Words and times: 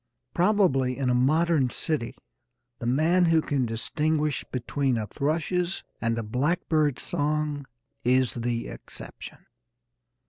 Probably 0.33 0.97
in 0.97 1.11
a 1.11 1.13
modern 1.13 1.69
city 1.69 2.15
the 2.79 2.87
man 2.87 3.25
who 3.25 3.39
can 3.39 3.67
distinguish 3.67 4.43
between 4.45 4.97
a 4.97 5.05
thrush's 5.05 5.83
and 6.01 6.17
a 6.17 6.23
blackbird's 6.23 7.03
song 7.03 7.67
is 8.03 8.33
the 8.33 8.67
exception. 8.67 9.45